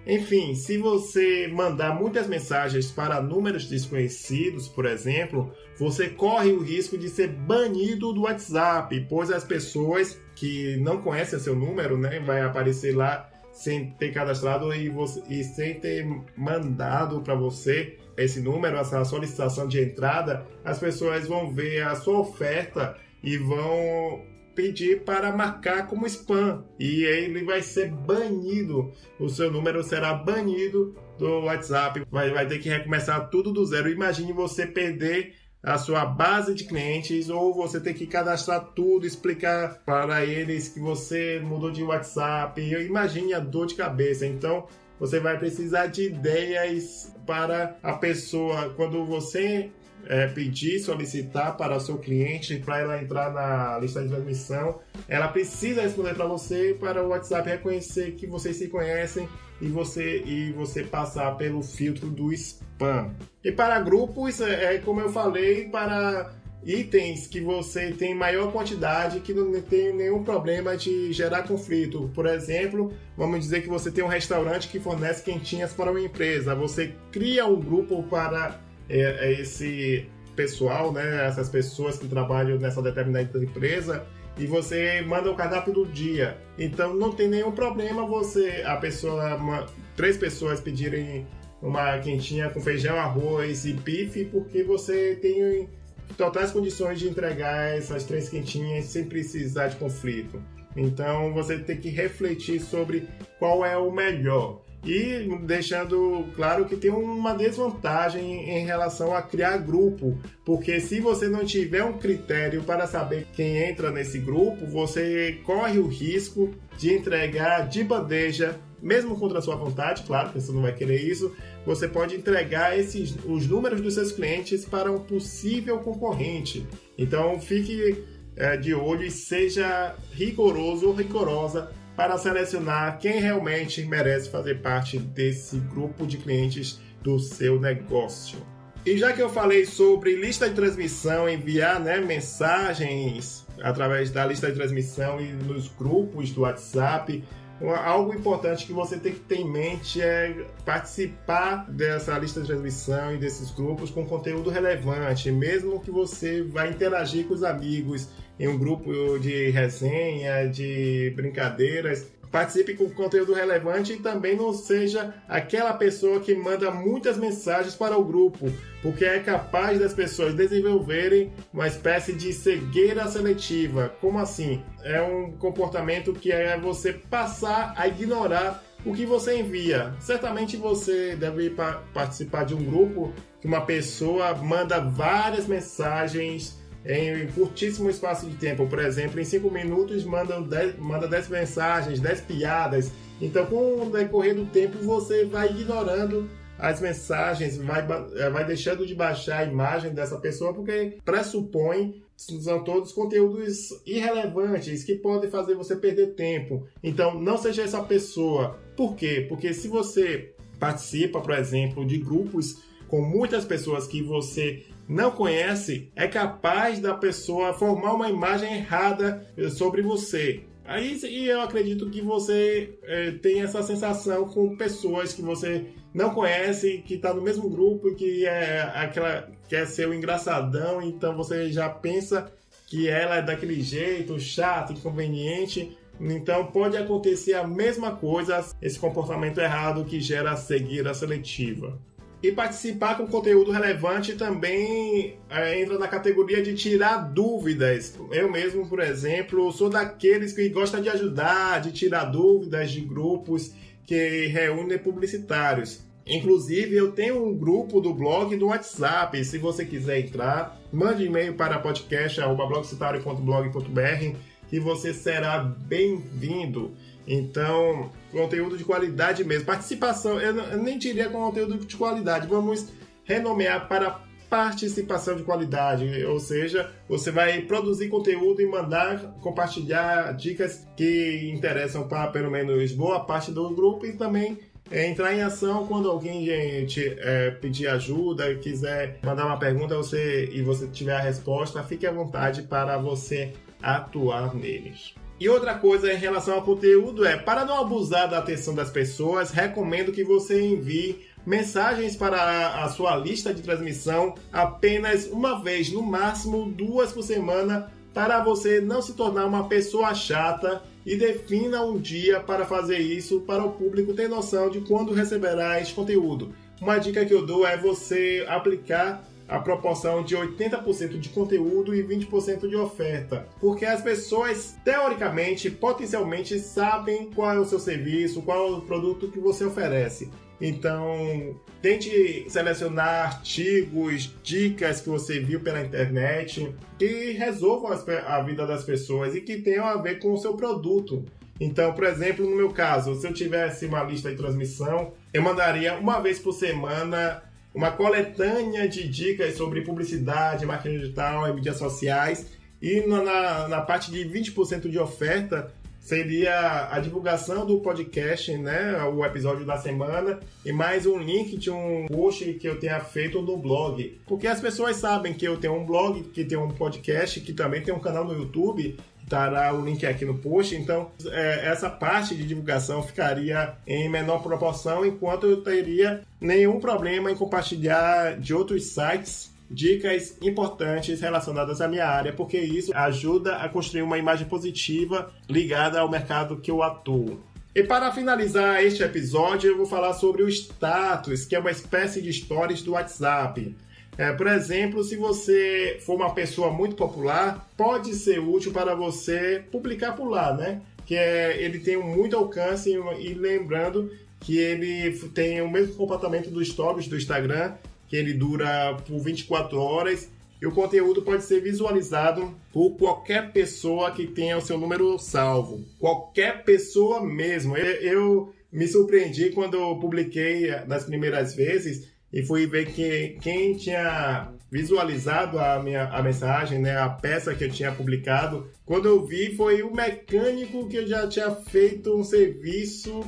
Enfim, 0.06 0.54
se 0.54 0.78
você 0.78 1.48
mandar 1.48 1.92
muitas 1.94 2.28
mensagens 2.28 2.92
para 2.92 3.20
números 3.20 3.66
desconhecidos, 3.66 4.68
por 4.68 4.86
exemplo, 4.86 5.52
você 5.76 6.08
corre 6.08 6.52
o 6.52 6.62
risco 6.62 6.96
de 6.96 7.08
ser 7.08 7.28
banido 7.28 8.12
do 8.12 8.22
WhatsApp, 8.22 9.04
pois 9.08 9.32
as 9.32 9.42
pessoas 9.42 10.20
que 10.36 10.76
não 10.76 11.02
conhecem 11.02 11.40
seu 11.40 11.56
número, 11.56 11.98
né, 11.98 12.20
vai 12.20 12.40
aparecer 12.42 12.94
lá 12.96 13.28
sem 13.56 13.90
ter 13.92 14.12
cadastrado 14.12 14.72
e, 14.75 14.90
você, 14.90 15.22
e 15.30 15.42
sem 15.42 15.80
ter 15.80 16.06
mandado 16.36 17.22
para 17.22 17.34
você 17.34 17.96
esse 18.16 18.40
número, 18.40 18.76
essa 18.76 19.02
solicitação 19.04 19.66
de 19.66 19.80
entrada, 19.80 20.46
as 20.62 20.78
pessoas 20.78 21.26
vão 21.26 21.50
ver 21.50 21.82
a 21.82 21.94
sua 21.94 22.20
oferta 22.20 22.96
e 23.22 23.38
vão 23.38 24.22
pedir 24.54 25.04
para 25.04 25.34
marcar 25.34 25.86
como 25.86 26.06
spam 26.06 26.64
e 26.78 27.04
ele 27.04 27.44
vai 27.44 27.62
ser 27.62 27.90
banido. 27.90 28.92
O 29.18 29.28
seu 29.28 29.50
número 29.50 29.82
será 29.82 30.12
banido 30.12 30.94
do 31.18 31.40
WhatsApp. 31.44 32.06
Vai, 32.10 32.30
vai 32.30 32.46
ter 32.46 32.58
que 32.58 32.68
recomeçar 32.68 33.28
tudo 33.30 33.52
do 33.52 33.64
zero. 33.64 33.88
Imagine 33.88 34.32
você 34.32 34.66
perder 34.66 35.34
a 35.62 35.78
sua 35.78 36.04
base 36.04 36.54
de 36.54 36.64
clientes 36.64 37.28
ou 37.28 37.52
você 37.52 37.80
ter 37.80 37.94
que 37.94 38.06
cadastrar 38.06 38.64
tudo, 38.75 39.06
explicar 39.06 39.82
para 39.84 40.25
eles 40.25 40.68
que 40.68 40.80
você 40.80 41.40
mudou 41.40 41.70
de 41.70 41.82
WhatsApp. 41.82 42.60
Imagine 42.60 43.34
a 43.34 43.40
dor 43.40 43.66
de 43.66 43.75
cabeça. 43.75 44.26
Então, 44.26 44.66
você 44.98 45.20
vai 45.20 45.38
precisar 45.38 45.86
de 45.86 46.06
ideias 46.06 47.14
para 47.26 47.76
a 47.82 47.94
pessoa 47.94 48.70
quando 48.76 49.04
você 49.04 49.70
é, 50.05 50.26
pedir, 50.29 50.79
solicitar 50.79 51.57
para 51.57 51.76
o 51.76 51.81
seu 51.81 51.99
cliente 51.99 52.57
para 52.59 52.81
ela 52.81 53.03
entrar 53.03 53.33
na 53.33 53.79
lista 53.79 54.03
de 54.03 54.09
transmissão, 54.09 54.81
ela 55.09 55.29
precisa 55.29 55.83
responder 55.83 56.15
para 56.15 56.26
você 56.26 56.76
para 56.79 57.03
o 57.03 57.09
WhatsApp 57.09 57.49
reconhecer 57.49 58.12
que 58.12 58.26
vocês 58.26 58.57
se 58.57 58.69
conhecem 58.69 59.29
e 59.61 59.69
você 59.69 60.23
e 60.25 60.53
você 60.53 60.85
passar 60.85 61.37
pelo 61.37 61.62
filtro 61.62 62.09
do 62.09 62.33
spam. 62.33 63.11
E 63.43 63.50
para 63.50 63.81
grupos 63.81 64.41
é, 64.41 64.75
é 64.75 64.79
como 64.79 65.00
eu 65.00 65.09
falei 65.09 65.69
para 65.69 66.33
itens 66.67 67.29
que 67.29 67.41
você 67.41 67.93
tem 67.93 68.12
maior 68.12 68.50
quantidade 68.50 69.21
que 69.21 69.33
não 69.33 69.61
tem 69.62 69.95
nenhum 69.95 70.25
problema 70.25 70.76
de 70.76 71.12
gerar 71.12 71.45
conflito. 71.45 72.11
Por 72.12 72.26
exemplo, 72.26 72.93
vamos 73.17 73.41
dizer 73.41 73.62
que 73.62 73.69
você 73.69 73.91
tem 73.91 74.03
um 74.03 74.09
restaurante 74.09 74.69
que 74.69 74.81
fornece 74.81 75.23
quentinhas 75.23 75.73
para 75.73 75.93
uma 75.93 76.00
empresa. 76.00 76.57
Você 76.57 76.93
cria 77.12 77.47
um 77.47 77.61
grupo 77.61 78.03
para 78.05 78.61
é, 78.88 79.28
é 79.28 79.40
esse 79.40 80.09
pessoal, 80.35 80.93
né, 80.93 81.26
essas 81.26 81.49
pessoas 81.49 81.99
que 81.99 82.07
trabalham 82.07 82.59
nessa 82.59 82.83
determinada 82.83 83.43
empresa 83.43 84.07
e 84.38 84.47
você 84.47 85.00
manda 85.00 85.31
o 85.31 85.35
cardápio 85.35 85.73
do 85.73 85.87
dia. 85.87 86.37
Então 86.59 86.95
não 86.95 87.11
tem 87.11 87.28
nenhum 87.28 87.52
problema 87.52 88.07
você, 88.07 88.62
a 88.66 88.76
pessoa, 88.76 89.37
uma, 89.37 89.66
três 89.97 90.16
pessoas 90.16 90.61
pedirem 90.61 91.26
uma 91.62 91.99
quentinha 91.99 92.50
com 92.50 92.61
feijão, 92.61 92.97
arroz 92.99 93.64
e 93.64 93.73
bife, 93.73 94.26
porque 94.26 94.62
você 94.62 95.16
tem 95.16 95.69
totais 96.16 96.52
condições 96.52 96.99
de 96.99 97.09
entregar 97.09 97.76
essas 97.76 98.05
três 98.05 98.28
quentinhas 98.28 98.85
sem 98.85 99.07
precisar 99.07 99.69
de 99.69 99.76
conflito. 99.76 100.40
Então 100.76 101.33
você 101.33 101.59
tem 101.59 101.78
que 101.78 101.88
refletir 101.88 102.61
sobre 102.61 103.09
qual 103.38 103.64
é 103.64 103.76
o 103.76 103.90
melhor. 103.90 104.65
E 104.87 105.28
deixando 105.43 106.26
claro 106.37 106.64
que 106.64 106.76
tem 106.76 106.93
uma 106.93 107.35
desvantagem 107.35 108.49
em 108.49 108.64
relação 108.64 109.14
a 109.14 109.21
criar 109.21 109.57
grupo, 109.59 110.16
porque 110.45 110.78
se 110.81 111.00
você 111.00 111.28
não 111.28 111.45
tiver 111.45 111.83
um 111.83 111.99
critério 111.99 112.62
para 112.62 112.87
saber 112.87 113.26
quem 113.33 113.69
entra 113.69 113.90
nesse 113.90 114.19
grupo, 114.19 114.64
você 114.64 115.40
corre 115.45 115.81
o 115.81 115.88
risco 115.88 116.55
de 116.78 116.95
entregar 116.95 117.69
de 117.69 117.83
bandeja, 117.83 118.61
mesmo 118.81 119.19
contra 119.19 119.40
sua 119.40 119.57
vontade, 119.57 120.05
claro 120.07 120.31
que 120.31 120.40
você 120.40 120.52
não 120.52 120.62
vai 120.62 120.73
querer 120.73 121.02
isso, 121.02 121.35
você 121.64 121.88
pode 121.88 122.14
entregar 122.14 122.78
esses, 122.78 123.16
os 123.25 123.45
números 123.49 123.81
dos 123.81 123.95
seus 123.95 124.12
clientes 124.12 124.64
para 124.64 124.93
um 124.93 125.00
possível 125.00 125.81
concorrente. 125.81 126.64
Então 126.97 127.40
fique 127.40 128.05
é, 128.37 128.57
de 128.57 128.73
olho 128.73 129.02
e 129.02 129.11
seja 129.11 129.97
rigoroso 130.12 130.87
ou 130.87 130.95
rigorosa 130.95 131.73
para 131.97 132.19
selecionar 132.19 132.99
quem 132.99 133.21
realmente 133.21 133.85
merece 133.85 134.29
fazer 134.29 134.61
parte 134.61 134.99
desse 134.99 135.59
grupo 135.59 136.07
de 136.07 136.19
clientes 136.19 136.79
do 137.03 137.19
seu 137.19 137.59
negócio. 137.59 138.38
E 138.85 138.97
já 138.97 139.12
que 139.12 139.21
eu 139.21 139.29
falei 139.29 139.67
sobre 139.67 140.15
lista 140.15 140.49
de 140.49 140.55
transmissão, 140.55 141.29
enviar 141.29 141.81
né, 141.81 141.99
mensagens 141.99 143.45
através 143.61 144.11
da 144.11 144.25
lista 144.25 144.49
de 144.49 144.55
transmissão 144.55 145.21
e 145.21 145.33
nos 145.33 145.69
grupos 145.69 146.31
do 146.31 146.43
WhatsApp, 146.43 147.25
algo 147.64 148.14
importante 148.14 148.66
que 148.66 148.72
você 148.72 148.98
tem 148.98 149.12
que 149.12 149.20
ter 149.20 149.36
em 149.36 149.50
mente 149.50 150.00
é 150.00 150.46
participar 150.64 151.70
dessa 151.70 152.18
lista 152.18 152.40
de 152.40 152.48
transmissão 152.48 153.14
e 153.14 153.18
desses 153.18 153.50
grupos 153.50 153.90
com 153.90 154.04
conteúdo 154.04 154.50
relevante, 154.50 155.30
mesmo 155.32 155.80
que 155.80 155.90
você 155.90 156.42
vá 156.42 156.66
interagir 156.66 157.26
com 157.26 157.34
os 157.34 157.42
amigos 157.42 158.08
em 158.38 158.46
um 158.46 158.58
grupo 158.58 159.18
de 159.18 159.48
resenha, 159.50 160.46
de 160.46 161.12
brincadeiras. 161.16 162.06
Participe 162.30 162.75
com 162.75 162.90
conteúdo 162.90 163.33
relevante 163.33 163.95
e 163.95 164.00
também 164.00 164.37
não 164.37 164.52
seja 164.52 165.14
aquela 165.28 165.73
pessoa 165.73 166.21
que 166.21 166.35
manda 166.35 166.71
muitas 166.71 167.16
mensagens 167.16 167.75
para 167.75 167.97
o 167.97 168.04
grupo, 168.04 168.52
porque 168.83 169.04
é 169.04 169.21
capaz 169.21 169.78
das 169.78 169.95
pessoas 169.95 170.35
desenvolverem 170.35 171.33
uma 171.52 171.66
espécie 171.66 172.12
de 172.12 172.33
cegueira 172.33 173.06
seletiva. 173.06 173.95
Como 174.00 174.18
assim? 174.18 174.62
É 174.83 175.00
um 175.00 175.33
comportamento 175.33 176.12
que 176.12 176.30
é 176.33 176.59
você 176.59 176.92
passar 176.92 177.75
a 177.76 177.88
ignorar 177.88 178.62
o 178.85 178.92
que 178.92 179.04
você 179.04 179.40
envia. 179.40 179.95
Certamente 179.99 180.56
você 180.56 181.16
deve 181.16 181.54
participar 181.92 182.45
de 182.45 182.54
um 182.54 182.64
grupo 182.64 183.12
que 183.40 183.49
uma 183.49 183.62
pessoa 183.62 184.35
manda 184.35 184.80
várias 184.80 185.47
mensagens 185.47 186.59
em 186.87 187.26
curtíssimo 187.28 187.90
espaço 187.90 188.26
de 188.26 188.37
tempo. 188.37 188.66
Por 188.66 188.78
exemplo, 188.78 189.21
em 189.21 189.25
5 189.25 189.50
minutos 189.50 190.05
manda 190.05 190.40
10 190.40 190.78
manda 190.78 191.09
dez 191.09 191.28
mensagens, 191.28 192.00
10 192.00 192.21
piadas. 192.23 192.93
Então, 193.21 193.47
com 193.47 193.87
o 193.87 193.90
decorrer 193.90 194.35
do 194.35 194.47
tempo, 194.47 194.78
você 194.78 195.25
vai 195.25 195.49
ignorando 195.49 196.28
as 196.59 196.81
mensagens, 196.81 197.57
vai, 197.59 197.87
eh, 198.16 198.31
vai 198.31 198.45
deixando 198.45 198.87
de 198.87 198.95
baixar 198.95 199.40
a 199.40 199.45
imagem 199.45 199.93
dessa 199.93 200.19
pessoa, 200.19 200.55
porque 200.55 200.99
pressupõe 201.05 202.02
são 202.16 202.64
todos 202.64 202.93
conteúdos 202.93 203.69
irrelevantes 203.85 204.83
que 204.83 204.95
podem 204.95 205.31
fazer 205.31 205.55
você 205.55 205.76
perder 205.76 206.14
tempo. 206.14 206.66
Então, 206.83 207.21
não 207.21 207.37
seja 207.37 207.62
essa 207.62 207.83
pessoa. 207.83 208.59
Por 208.75 208.97
quê? 208.97 209.26
Porque 209.28 209.52
se 209.52 209.69
você 209.69 210.33
participa, 210.59 211.21
por 211.21 211.35
exemplo, 211.35 211.85
de 211.85 211.99
grupos 211.99 212.62
com 212.88 213.02
muitas 213.02 213.45
pessoas 213.45 213.87
que 213.87 214.02
você 214.02 214.64
não 214.88 215.11
conhece, 215.11 215.90
é 215.97 216.07
capaz 216.07 216.78
da 216.78 216.95
pessoa 216.95 217.55
formar 217.55 217.95
uma 217.95 218.09
imagem 218.09 218.55
errada 218.55 219.26
sobre 219.50 219.83
você. 219.83 220.45
Aí 220.64 220.99
e 221.05 221.28
eu 221.28 221.40
acredito 221.40 221.88
que 221.90 222.00
você 222.00 222.76
é, 222.83 223.12
tem 223.12 223.40
essa 223.40 223.62
sensação 223.62 224.26
com 224.28 224.57
pessoas 224.57 225.12
que 225.12 225.23
você 225.23 225.66
não 225.95 226.11
conhece, 226.11 226.83
que 226.85 226.95
está 226.95 227.14
no 227.14 227.23
mesmo 227.23 227.49
grupo, 227.49 227.95
que 227.95 228.26
é 228.26 228.62
aquela 228.75 229.28
quer 229.49 229.66
ser 229.66 229.88
o 229.88 229.95
engraçadão, 229.95 230.83
então 230.83 231.16
você 231.16 231.52
já 231.52 231.69
pensa 231.69 232.33
que 232.66 232.88
ela 232.88 233.16
é 233.16 233.23
daquele 233.23 233.61
jeito, 233.62 234.19
chato, 234.19 234.73
inconveniente. 234.73 235.76
Então 236.00 236.47
pode 236.47 236.76
acontecer 236.76 237.35
a 237.35 237.47
mesma 237.47 237.95
coisa, 237.95 238.45
esse 238.61 238.78
comportamento 238.78 239.38
errado 239.38 239.85
que 239.85 240.00
gera 240.00 240.33
a 240.33 240.37
cegueira 240.37 240.93
seletiva. 240.93 241.78
E 242.23 242.32
participar 242.32 242.96
com 242.96 243.06
conteúdo 243.06 243.50
relevante 243.50 244.14
também 244.14 245.18
é, 245.28 245.61
entra 245.61 245.78
na 245.78 245.87
categoria 245.87 246.42
de 246.42 246.54
tirar 246.54 247.12
dúvidas. 247.12 247.94
Eu 248.11 248.30
mesmo, 248.30 248.66
por 248.66 248.80
exemplo, 248.80 249.52
sou 249.52 249.68
daqueles 249.68 250.32
que 250.32 250.49
gostam 250.49 250.80
de 250.80 250.88
ajudar, 250.88 251.61
de 251.61 251.73
tirar 251.73 252.06
dúvidas 252.06 252.70
de 252.70 252.80
grupos 252.80 253.52
que 253.85 254.26
reúnem 254.26 254.78
publicitários. 254.78 255.85
Inclusive, 256.06 256.76
eu 256.76 256.92
tenho 256.92 257.26
um 257.26 257.37
grupo 257.37 257.80
do 257.80 257.92
blog 257.92 258.37
do 258.37 258.46
WhatsApp. 258.46 259.25
Se 259.25 259.38
você 259.38 259.64
quiser 259.64 259.99
entrar, 260.00 260.56
mande 260.73 261.04
e-mail 261.04 261.35
para 261.35 261.58
podcast.blogcitario.blog.br 261.58 264.16
que 264.49 264.61
você 264.61 264.94
será 264.94 265.40
bem-vindo. 265.40 266.70
Então, 267.06 267.90
conteúdo 268.16 268.56
de 268.56 268.64
qualidade 268.64 269.25
mesmo. 269.25 269.44
Participação, 269.44 270.20
eu 270.20 270.58
nem 270.58 270.78
diria 270.78 271.08
conteúdo 271.08 271.58
de 271.58 271.76
qualidade, 271.76 272.26
vamos 272.26 272.68
renomear 273.04 273.68
para 273.68 274.00
participação 274.28 275.14
de 275.16 275.23
qualidade, 275.23 276.04
ou 276.04 276.18
seja, 276.18 276.73
você 276.88 277.12
vai 277.12 277.42
produzir 277.42 277.88
conteúdo 277.88 278.42
e 278.42 278.46
mandar 278.46 279.14
compartilhar 279.20 280.12
dicas 280.14 280.66
que 280.76 281.30
interessam 281.32 281.87
para 281.87 282.08
pelo 282.08 282.30
menos 282.30 282.73
boa 282.73 283.00
parte 283.00 283.30
do 283.30 283.49
grupo 283.50 283.87
e 283.87 283.92
também 283.92 284.37
é, 284.68 284.88
entrar 284.88 285.14
em 285.14 285.23
ação 285.23 285.66
quando 285.66 285.88
alguém 285.88 286.66
te 286.66 286.96
é, 286.99 287.30
pedir 287.30 287.68
ajuda, 287.68 288.35
quiser 288.37 288.99
mandar 289.04 289.26
uma 289.26 289.38
pergunta 289.38 289.76
você, 289.76 290.28
e 290.32 290.42
você 290.42 290.66
tiver 290.66 290.96
a 290.96 291.00
resposta, 291.00 291.62
fique 291.62 291.87
à 291.87 291.92
vontade 291.92 292.42
para 292.42 292.76
você 292.76 293.32
atuar 293.62 294.35
neles. 294.35 294.94
E 295.18 295.28
outra 295.28 295.54
coisa 295.54 295.92
em 295.92 295.96
relação 295.96 296.35
ao 296.35 296.42
conteúdo 296.42 297.04
é, 297.06 297.16
para 297.16 297.44
não 297.44 297.58
abusar 297.58 298.08
da 298.08 298.18
atenção 298.18 298.54
das 298.54 298.70
pessoas, 298.70 299.30
recomendo 299.30 299.92
que 299.92 300.04
você 300.04 300.42
envie 300.42 301.06
mensagens 301.25 301.96
para 301.96 302.62
a 302.62 302.68
sua 302.68 302.94
lista 302.96 303.32
de 303.32 303.42
transmissão 303.42 304.14
apenas 304.30 305.06
uma 305.06 305.42
vez, 305.42 305.73
no 305.73 305.82
máximo 305.82 306.44
duas 306.50 306.92
por 306.92 307.02
semana, 307.02 307.73
para 307.94 308.23
você 308.23 308.61
não 308.61 308.82
se 308.82 308.92
tornar 308.92 309.25
uma 309.25 309.49
pessoa 309.49 309.94
chata 309.94 310.62
e 310.85 310.96
defina 310.96 311.64
um 311.64 311.78
dia 311.78 312.20
para 312.20 312.44
fazer 312.44 312.78
isso 312.78 313.20
para 313.23 313.42
o 313.42 313.52
público 313.52 313.94
ter 313.94 314.08
noção 314.08 314.50
de 314.50 314.61
quando 314.61 314.92
receberá 314.92 315.58
este 315.61 315.73
conteúdo. 315.73 316.35
Uma 316.61 316.78
dica 316.78 317.06
que 317.06 317.14
eu 317.14 317.25
dou 317.25 317.46
é 317.46 317.56
você 317.56 318.25
aplicar 318.28 319.02
a 319.28 319.38
proporção 319.38 320.02
de 320.02 320.16
80% 320.16 320.99
de 320.99 321.09
conteúdo 321.09 321.75
e 321.75 321.83
20% 321.83 322.49
de 322.49 322.56
oferta. 322.56 323.26
Porque 323.40 323.64
as 323.64 323.83
pessoas, 323.83 324.56
teoricamente, 324.64 325.50
potencialmente, 325.50 326.38
sabem 326.38 327.11
qual 327.14 327.33
é 327.33 327.38
o 327.38 327.45
seu 327.45 327.59
serviço, 327.59 328.23
qual 328.23 328.38
é 328.38 328.50
o 328.56 328.61
produto 328.61 329.09
que 329.09 329.18
você 329.18 329.45
oferece. 329.45 330.11
Então, 330.40 331.40
tente 331.62 332.26
selecionar 332.28 333.06
artigos, 333.06 334.14
dicas 334.23 334.80
que 334.80 334.88
você 334.88 335.18
viu 335.18 335.40
pela 335.40 335.62
internet 335.62 336.54
que 336.78 337.12
resolvam 337.12 337.73
a 338.06 338.21
vida 338.23 338.47
das 338.47 338.62
pessoas 338.62 339.14
e 339.14 339.23
que 339.23 339.38
tenham 339.38 339.64
a 339.64 339.76
ver 339.76 339.99
com 339.99 340.12
o 340.12 340.18
seu 340.18 340.35
produto. 340.35 341.04
Então, 341.40 341.73
por 341.73 341.85
exemplo, 341.85 342.28
no 342.28 342.37
meu 342.37 342.50
caso, 342.50 342.95
se 342.95 343.06
eu 343.06 343.12
tivesse 343.12 343.66
uma 343.66 343.83
lista 343.83 344.11
de 344.11 344.16
transmissão, 344.16 344.92
eu 345.12 345.23
mandaria 345.23 345.75
uma 345.78 346.00
vez 346.00 346.18
por 346.18 346.33
semana 346.33 347.23
uma 347.56 347.72
coletânea 347.72 348.68
de 348.68 348.86
dicas 348.86 349.34
sobre 349.34 349.62
publicidade, 349.62 350.44
marketing 350.44 350.78
digital 350.78 351.26
e 351.26 351.32
mídias 351.32 351.56
sociais. 351.56 352.26
E 352.60 352.86
na, 352.86 353.48
na 353.48 353.62
parte 353.62 353.90
de 353.90 354.04
20% 354.04 354.68
de 354.68 354.78
oferta 354.78 355.50
seria 355.87 356.69
a 356.69 356.81
divulgação 356.81 357.47
do 357.47 357.61
podcast, 357.61 358.37
né, 358.37 358.83
o 358.93 359.05
episódio 359.05 359.47
da 359.47 359.57
semana, 359.57 360.19
e 360.45 360.50
mais 360.50 360.85
um 360.85 360.99
link 360.99 361.37
de 361.37 361.49
um 361.49 361.87
post 361.87 362.25
que 362.35 362.49
eu 362.49 362.59
tenha 362.59 362.81
feito 362.81 363.23
no 363.23 363.37
blog. 363.37 363.97
Porque 364.05 364.26
as 364.26 364.40
pessoas 364.40 364.76
sabem 364.78 365.14
que 365.14 365.25
eu 365.25 365.37
tenho 365.37 365.55
um 365.55 365.64
blog, 365.64 366.02
que 366.12 366.25
tem 366.25 366.37
um 366.37 366.49
podcast, 366.49 367.21
que 367.21 367.33
também 367.33 367.62
tem 367.62 367.73
um 367.73 367.78
canal 367.78 368.05
no 368.05 368.14
YouTube, 368.14 368.76
estará 369.00 369.55
o 369.55 369.64
link 369.64 369.87
aqui 369.87 370.05
no 370.05 370.19
post. 370.19 370.57
Então, 370.57 370.90
é, 371.07 371.47
essa 371.47 371.71
parte 371.71 372.16
de 372.16 372.26
divulgação 372.26 372.83
ficaria 372.83 373.55
em 373.64 373.88
menor 373.88 374.25
proporção, 374.25 374.85
enquanto 374.85 375.28
eu 375.28 375.40
teria 375.40 376.02
nenhum 376.21 376.59
problema 376.59 377.12
em 377.12 377.14
compartilhar 377.14 378.19
de 378.19 378.35
outros 378.35 378.64
sites 378.64 379.36
dicas 379.50 380.17
importantes 380.21 381.00
relacionadas 381.00 381.61
à 381.61 381.69
minha 381.69 381.87
área, 381.87 382.12
porque 382.12 382.38
isso 382.38 382.73
ajuda 382.75 383.37
a 383.37 383.49
construir 383.49 383.83
uma 383.83 383.99
imagem 383.99 384.26
positiva 384.26 385.12
ligada 385.29 385.81
ao 385.81 385.91
mercado 385.91 386.37
que 386.38 386.50
eu 386.50 386.62
atuo. 386.62 387.21
E 387.55 387.62
para 387.62 387.91
finalizar 387.91 388.62
este 388.62 388.83
episódio, 388.83 389.50
eu 389.50 389.57
vou 389.57 389.65
falar 389.65 389.95
sobre 389.95 390.23
o 390.23 390.29
status, 390.29 391.25
que 391.25 391.35
é 391.35 391.38
uma 391.38 391.50
espécie 391.50 392.03
de 392.03 392.12
stories 392.12 392.61
do 392.61 392.73
WhatsApp. 392.73 393.57
É, 393.97 394.12
por 394.12 394.26
exemplo, 394.26 394.85
se 394.85 394.95
você 394.95 395.79
for 395.81 395.97
uma 395.97 396.12
pessoa 396.12 396.50
muito 396.50 396.76
popular, 396.76 397.49
pode 397.57 397.95
ser 397.95 398.19
útil 398.19 398.53
para 398.53 398.75
você 398.75 399.43
publicar 399.50 399.93
por 399.93 400.07
lá, 400.07 400.35
né? 400.35 400.61
Que 400.85 400.97
é, 400.97 401.43
ele 401.43 401.59
tem 401.59 401.79
muito 401.79 402.15
alcance 402.15 402.71
e 402.71 403.15
lembrando 403.15 403.91
que 404.21 404.37
ele 404.37 404.93
tem 405.15 405.41
o 405.41 405.50
mesmo 405.50 405.75
comportamento 405.76 406.29
dos 406.29 406.49
stories 406.49 406.88
do 406.88 406.97
Instagram, 406.97 407.55
que 407.88 407.97
ele 407.97 408.12
dura 408.12 408.76
por 408.87 408.99
24 408.99 409.59
horas 409.59 410.11
e 410.40 410.47
o 410.47 410.52
conteúdo 410.52 411.02
pode 411.02 411.25
ser 411.25 411.40
visualizado 411.40 412.35
por 412.52 412.76
qualquer 412.76 413.33
pessoa 413.33 413.90
que 413.90 414.07
tenha 414.07 414.37
o 414.37 414.40
seu 414.43 414.59
número 414.59 414.99
salvo. 414.99 415.64
Qualquer 415.78 416.45
pessoa 416.45 417.02
mesmo. 417.02 417.57
Eu, 417.57 418.33
me 418.52 418.66
surpreendi 418.66 419.31
quando 419.31 419.55
eu 419.55 419.76
publiquei 419.76 420.50
nas 420.66 420.85
primeiras 420.85 421.35
vezes 421.35 421.88
e 422.12 422.23
fui 422.23 422.47
ver 422.47 422.73
que 422.73 423.19
quem 423.21 423.55
tinha 423.57 424.33
visualizado 424.50 425.38
a 425.38 425.61
minha 425.62 425.85
a 425.85 426.02
mensagem, 426.02 426.61
né, 426.61 426.78
a 426.78 426.88
peça 426.88 427.35
que 427.35 427.45
eu 427.45 427.50
tinha 427.50 427.73
publicado, 427.73 428.49
quando 428.64 428.87
eu 428.87 429.05
vi 429.05 429.35
foi 429.35 429.62
o 429.62 429.75
mecânico 429.75 430.69
que 430.69 430.76
eu 430.76 430.87
já 430.87 431.07
tinha 431.09 431.31
feito 431.33 431.95
um 431.95 432.05
serviço 432.05 433.02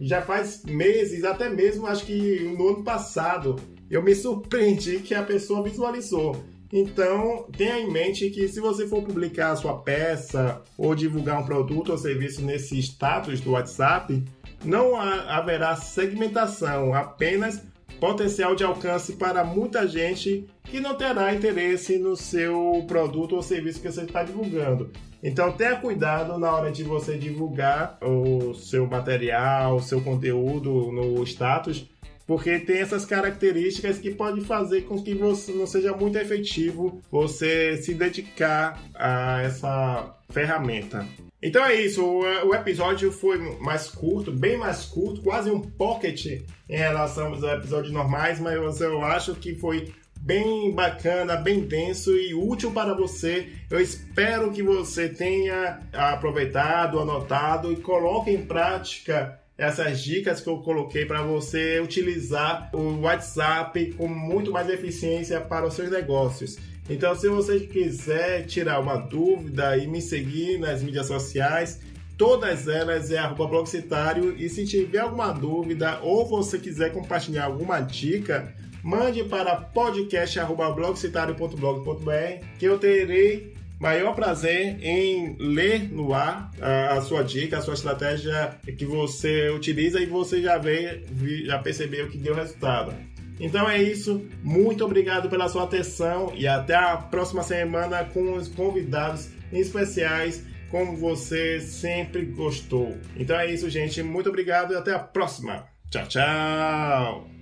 já 0.00 0.22
faz 0.22 0.62
meses, 0.64 1.24
até 1.24 1.48
mesmo 1.48 1.86
acho 1.86 2.04
que 2.04 2.54
no 2.56 2.68
ano 2.68 2.84
passado, 2.84 3.56
eu 3.90 4.02
me 4.02 4.14
surpreendi 4.14 4.98
que 5.00 5.14
a 5.14 5.22
pessoa 5.22 5.62
visualizou. 5.62 6.36
Então, 6.72 7.46
tenha 7.56 7.78
em 7.78 7.90
mente 7.90 8.28
que 8.30 8.46
se 8.46 8.60
você 8.60 8.86
for 8.86 9.02
publicar 9.02 9.52
a 9.52 9.56
sua 9.56 9.78
peça 9.78 10.62
ou 10.76 10.94
divulgar 10.94 11.40
um 11.40 11.46
produto 11.46 11.92
ou 11.92 11.98
serviço 11.98 12.42
nesse 12.42 12.78
status 12.78 13.40
do 13.40 13.52
WhatsApp, 13.52 14.22
não 14.64 14.94
haverá 14.96 15.74
segmentação, 15.76 16.92
apenas 16.92 17.62
potencial 18.00 18.54
de 18.54 18.64
alcance 18.64 19.14
para 19.14 19.44
muita 19.44 19.86
gente 19.86 20.46
que 20.64 20.80
não 20.80 20.94
terá 20.94 21.34
interesse 21.34 21.98
no 21.98 22.16
seu 22.16 22.84
produto 22.86 23.34
ou 23.34 23.42
serviço 23.42 23.80
que 23.80 23.90
você 23.90 24.02
está 24.02 24.22
divulgando. 24.22 24.90
Então 25.22 25.50
tenha 25.52 25.76
cuidado 25.76 26.38
na 26.38 26.52
hora 26.52 26.70
de 26.70 26.84
você 26.84 27.18
divulgar 27.18 27.98
o 28.02 28.54
seu 28.54 28.86
material, 28.86 29.76
o 29.76 29.82
seu 29.82 30.00
conteúdo 30.00 30.92
no 30.92 31.22
status, 31.24 31.88
porque 32.28 32.58
tem 32.58 32.78
essas 32.78 33.06
características 33.06 33.98
que 33.98 34.10
podem 34.10 34.44
fazer 34.44 34.82
com 34.82 35.02
que 35.02 35.14
você 35.14 35.50
não 35.50 35.66
seja 35.66 35.96
muito 35.96 36.18
efetivo 36.18 37.00
você 37.10 37.78
se 37.78 37.94
dedicar 37.94 38.78
a 38.94 39.40
essa 39.40 40.14
ferramenta. 40.28 41.06
Então 41.42 41.64
é 41.64 41.74
isso, 41.74 42.04
o 42.04 42.54
episódio 42.54 43.10
foi 43.10 43.38
mais 43.58 43.88
curto, 43.88 44.30
bem 44.30 44.58
mais 44.58 44.84
curto, 44.84 45.22
quase 45.22 45.50
um 45.50 45.60
pocket 45.60 46.42
em 46.68 46.76
relação 46.76 47.28
aos 47.28 47.42
episódios 47.42 47.92
normais, 47.92 48.38
mas 48.38 48.80
eu 48.80 49.02
acho 49.02 49.34
que 49.36 49.54
foi 49.54 49.94
bem 50.20 50.74
bacana, 50.74 51.36
bem 51.36 51.60
denso 51.60 52.14
e 52.14 52.34
útil 52.34 52.72
para 52.72 52.92
você. 52.92 53.48
Eu 53.70 53.80
espero 53.80 54.50
que 54.50 54.62
você 54.62 55.08
tenha 55.08 55.80
aproveitado, 55.94 56.98
anotado 56.98 57.72
e 57.72 57.76
coloque 57.76 58.30
em 58.30 58.44
prática 58.44 59.40
essas 59.58 60.00
dicas 60.00 60.40
que 60.40 60.48
eu 60.48 60.58
coloquei 60.58 61.04
para 61.04 61.20
você 61.22 61.80
utilizar 61.80 62.70
o 62.72 63.00
WhatsApp 63.00 63.92
com 63.94 64.06
muito 64.06 64.52
mais 64.52 64.70
eficiência 64.70 65.40
para 65.40 65.66
os 65.66 65.74
seus 65.74 65.90
negócios. 65.90 66.56
Então, 66.88 67.12
se 67.16 67.28
você 67.28 67.58
quiser 67.60 68.46
tirar 68.46 68.80
uma 68.80 68.96
dúvida 68.96 69.76
e 69.76 69.86
me 69.88 70.00
seguir 70.00 70.58
nas 70.58 70.80
mídias 70.80 71.06
sociais, 71.06 71.80
todas 72.16 72.68
elas 72.68 73.10
é 73.10 73.18
blogcitário 73.28 74.32
e 74.38 74.48
se 74.48 74.64
tiver 74.64 75.00
alguma 75.00 75.32
dúvida 75.32 75.98
ou 76.02 76.24
você 76.24 76.56
quiser 76.58 76.92
compartilhar 76.92 77.46
alguma 77.46 77.80
dica, 77.80 78.54
mande 78.82 79.22
para 79.24 79.56
podcast.blogcitario.blog.br 79.56 82.44
que 82.58 82.64
eu 82.64 82.78
terei 82.78 83.57
maior 83.80 84.14
prazer 84.14 84.78
em 84.82 85.36
ler 85.38 85.90
no 85.92 86.12
ar 86.12 86.50
a, 86.60 86.94
a, 86.94 87.00
sua 87.00 87.22
dica, 87.22 87.58
a 87.58 87.60
sua 87.60 87.74
estratégia 87.74 88.58
que 88.76 88.84
você 88.84 89.50
utiliza 89.50 90.00
e 90.00 90.06
você 90.06 90.42
já 90.42 90.58
vê, 90.58 91.04
já 91.44 91.58
percebeu 91.58 92.08
que 92.08 92.18
deu 92.18 92.34
resultado. 92.34 92.94
Então 93.40 93.68
é 93.68 93.80
isso. 93.80 94.26
Muito 94.42 94.84
obrigado 94.84 95.28
pela 95.28 95.48
sua 95.48 95.64
atenção 95.64 96.32
e 96.34 96.46
até 96.46 96.74
a 96.74 96.96
próxima 96.96 97.42
semana 97.42 98.04
com 98.04 98.34
os 98.34 98.48
convidados 98.48 99.30
especiais 99.52 100.44
como 100.70 100.96
você 100.96 101.60
sempre 101.60 102.24
gostou. 102.26 102.96
Então 103.16 103.38
é 103.38 103.50
isso, 103.50 103.70
gente. 103.70 104.02
Muito 104.02 104.28
obrigado 104.28 104.72
e 104.72 104.76
até 104.76 104.92
a 104.92 104.98
próxima. 104.98 105.64
Tchau, 105.90 106.06
tchau. 106.06 107.37